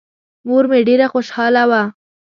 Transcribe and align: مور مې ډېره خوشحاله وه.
مور 0.47 0.63
مې 0.69 0.79
ډېره 0.87 1.07
خوشحاله 1.13 1.63
وه. 1.69 1.81